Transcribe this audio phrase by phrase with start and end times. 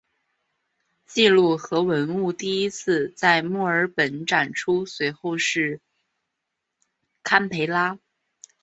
[1.05, 5.79] 记录和文物第一次在墨尔本展出随后是
[7.21, 7.99] 堪培拉。